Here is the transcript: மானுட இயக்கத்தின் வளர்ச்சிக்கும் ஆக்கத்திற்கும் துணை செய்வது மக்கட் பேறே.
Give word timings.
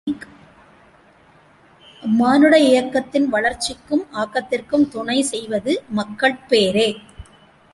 மானுட 2.03 2.53
இயக்கத்தின் 2.59 3.27
வளர்ச்சிக்கும் 3.27 4.03
ஆக்கத்திற்கும் 4.13 4.85
துணை 4.87 5.17
செய்வது 5.21 5.73
மக்கட் 5.89 6.39
பேறே. 6.49 6.87